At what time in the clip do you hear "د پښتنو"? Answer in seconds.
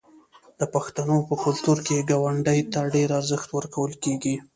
0.59-1.17